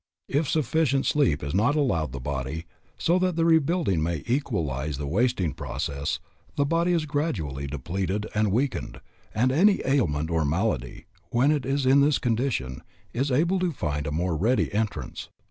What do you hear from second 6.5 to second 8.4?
the body is gradually depleted